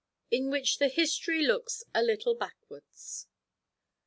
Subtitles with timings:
[0.33, 3.27] _In which the history looks a little backwards.